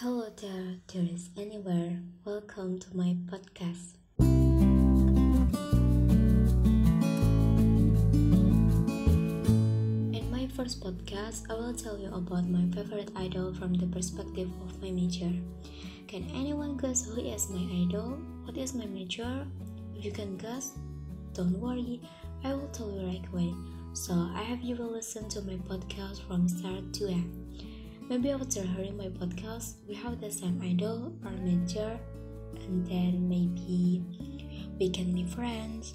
[0.00, 2.00] Hello there, tourists anywhere.
[2.24, 4.00] Welcome to my podcast.
[10.16, 14.48] In my first podcast, I will tell you about my favorite idol from the perspective
[14.64, 15.36] of my major.
[16.08, 18.16] Can anyone guess who is my idol?
[18.48, 19.46] What is my major?
[19.94, 20.78] If you can guess,
[21.34, 22.00] don't worry,
[22.42, 23.52] I will tell you right away.
[23.92, 27.36] So I have you will listen to my podcast from start to end.
[28.10, 31.94] Maybe after hearing my podcast, we have the same idol or major,
[32.58, 34.02] and then maybe
[34.80, 35.94] we can be friends.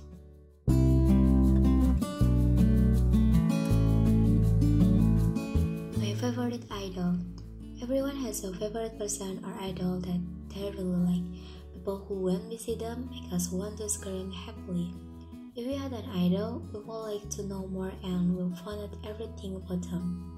[5.99, 7.20] My favorite idol.
[7.84, 10.21] Everyone has a favorite person or idol that
[10.55, 11.27] they really like.
[11.73, 14.95] People who when we see them make us want to scream happily.
[15.57, 18.95] If we had an idol, we would like to know more and we'll find out
[19.04, 20.34] everything about them.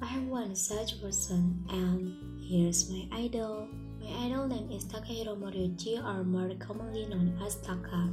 [0.00, 3.68] I have one such person, and here's my idol.
[4.00, 8.08] My idol name is Takahiro Moriuchi, or more commonly known as Taka.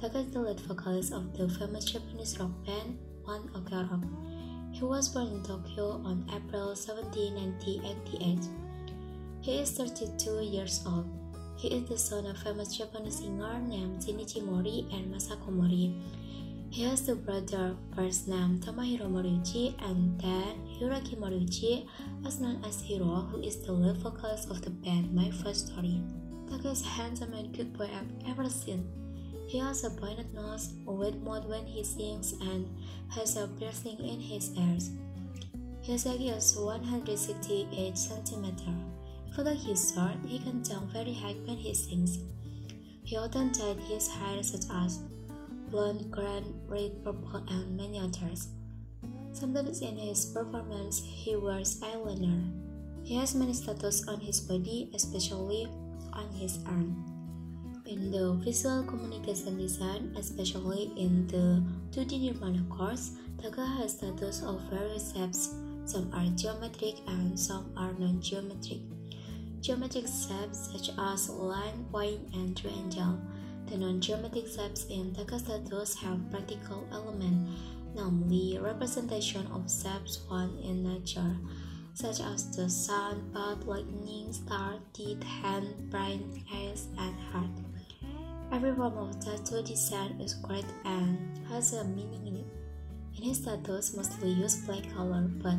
[0.00, 4.04] Taka is the lead vocalist of the famous Japanese rock band One Ok Rock.
[4.72, 8.48] He was born in Tokyo on April 17, 1988.
[9.42, 11.12] He is 32 years old.
[11.58, 15.92] He is the son of famous Japanese singer named Shinichi Mori and Masako Mori.
[16.70, 21.88] He has two brothers, first named Tomohiro Moriuchi and then Hiroki Moriuchi,
[22.26, 26.02] as known as Hiro, who is the lead vocalist of the band My First Story.
[26.50, 28.86] Taka is handsome and cute boy I've ever seen.
[29.48, 32.68] He has a pointed nose, a wide mouth when he sings, and
[33.08, 34.90] has a piercing in his ears.
[35.80, 38.74] His height is 168 centimeter.
[39.26, 42.18] If like his short, he can jump very high when he sings.
[43.04, 45.00] He often dyed his hair such as
[45.70, 48.48] blonde, green, red, purple, and many others.
[49.32, 52.50] Sometimes in his performance, he wears eyeliner.
[53.04, 55.68] He has many tattoos on his body, especially
[56.12, 57.04] on his arm.
[57.86, 64.60] In the visual communication design, especially in the 2D Nirmana course, Taka has tattoos of
[64.68, 65.54] various shapes.
[65.86, 68.80] Some are geometric and some are non-geometric.
[69.60, 73.18] Geometric shapes such as line, point, and triangle.
[73.70, 77.50] The non-geometric shapes in Taka's tattoos have practical elements,
[77.94, 81.36] namely representation of shapes found in nature,
[81.92, 87.50] such as the sun, path, lightning, star, teeth, hand, brain, eyes, and heart.
[88.50, 91.18] Every form of tattoo design is great and
[91.48, 92.46] has a meaning in it.
[93.18, 95.58] In his tattoos mostly use black color, but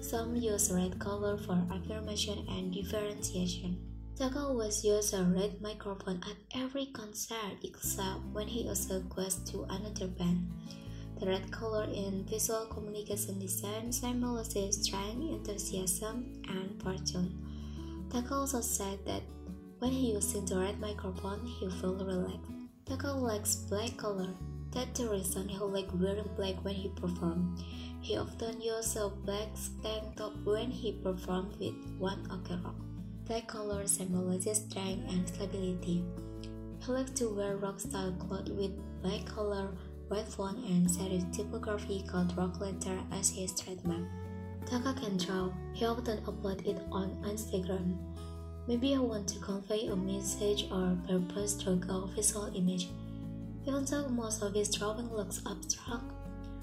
[0.00, 3.97] some use red color for affirmation and differentiation.
[4.18, 9.62] Taka always used a red microphone at every concert except when he also goes to
[9.70, 10.50] another band.
[11.20, 17.30] The red color in visual communication design symbolizes strength, enthusiasm, and fortune.
[18.10, 19.22] Taka also said that
[19.78, 22.50] when he uses the red microphone, he feels relaxed.
[22.86, 24.34] Taka likes black color.
[24.72, 27.62] That's the reason he likes wearing black when he performs.
[28.00, 32.87] He often uses a black tank top when he performs with One Ok Rock.
[33.28, 36.02] Black color symbolizes strength and stability.
[36.80, 38.72] He likes to wear rock style clothes with
[39.02, 39.68] black color,
[40.08, 44.08] white font, and serif typography called rock letter as his trademark.
[44.64, 45.50] Taka can draw.
[45.74, 47.98] He often uploads it on Instagram.
[48.66, 52.88] Maybe I want to convey a message or purpose through a visual image.
[53.66, 56.12] Even though most of his drawing looks abstract,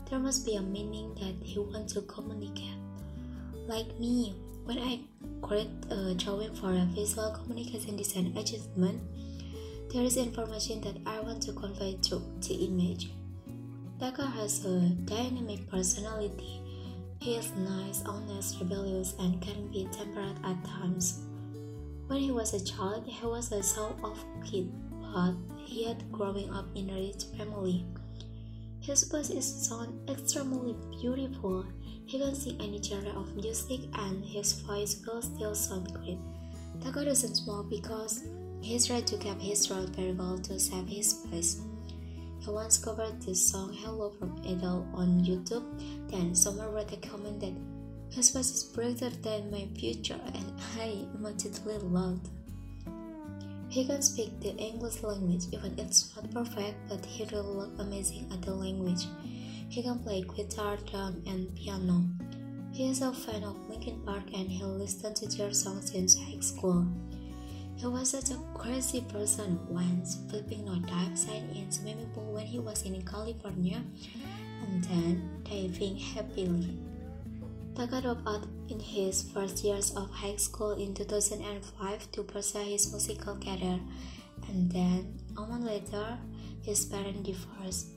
[0.10, 2.74] there must be a meaning that he wants to communicate.
[3.68, 4.34] Like me,
[4.66, 5.00] when I
[5.42, 9.00] create a drawing for a visual communication design achievement,
[9.94, 13.12] there is information that I want to convey through the image.
[14.00, 16.62] Taka has a dynamic personality.
[17.22, 21.22] He is nice, honest, rebellious, and can be temperate at times.
[22.08, 24.72] When he was a child, he was a show-off kid,
[25.14, 25.34] but
[25.64, 27.86] he had growing up in a rich family.
[28.86, 31.66] His voice is sound extremely beautiful.
[32.06, 36.20] He can sing any genre of music and his voice will still sound great.
[36.84, 38.26] Taka doesn't smoke because
[38.62, 41.62] he's tried to keep his throat very well to save his voice.
[42.38, 45.66] He once covered the song Hello from Adele on YouTube,
[46.12, 47.54] then someone wrote a comment that
[48.16, 50.46] his voice is brighter than my future, and
[50.78, 52.30] I immediately loved.
[53.76, 58.32] He can speak the English language, even it's not perfect, but he really looks amazing
[58.32, 59.04] at the language.
[59.68, 62.06] He can play guitar, drum, and piano.
[62.72, 66.40] He is a fan of Linkin Park and he listened to their songs since high
[66.40, 66.88] school.
[67.76, 72.46] He was such a crazy person once, flipping no dive sign in swimming pool when
[72.46, 73.84] he was in California,
[74.64, 76.80] and then diving happily.
[77.76, 82.90] Taka dropped out in his first years of high school in 2005 to pursue his
[82.90, 83.80] musical career,
[84.48, 86.18] and then, a month later,
[86.64, 87.88] his parents divorced.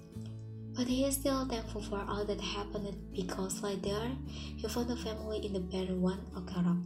[0.75, 5.46] But he is still thankful for all that happened because later, he found a family
[5.46, 6.82] in the band One Ok Rock.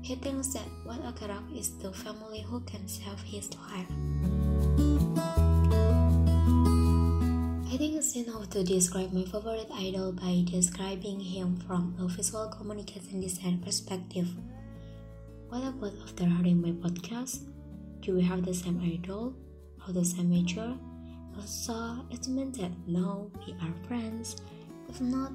[0.00, 4.43] He thinks that One Ok Rock is the family who can save his life.
[8.14, 13.20] I think enough to describe my favorite idol by describing him from a visual communication
[13.20, 14.28] design perspective.
[15.48, 17.40] What about after hearing my podcast?
[18.02, 19.34] Do we have the same idol
[19.84, 20.76] or the same major?
[21.36, 24.36] Also, it means that now we are friends.
[24.88, 25.32] If not,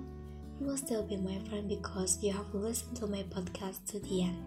[0.61, 4.21] you will still be my friend because you have listened to my podcast to the
[4.23, 4.41] end.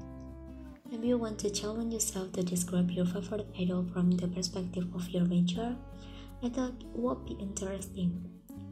[0.91, 5.07] Maybe you want to challenge yourself to describe your favorite idol from the perspective of
[5.11, 5.77] your major
[6.43, 8.29] I thought it would be interesting.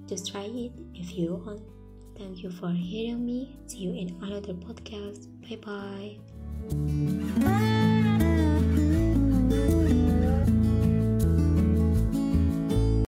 [0.06, 1.62] Just try it if you want.
[2.18, 3.56] Thank you for hearing me.
[3.66, 5.28] See you in another podcast.
[5.48, 7.16] Bye bye.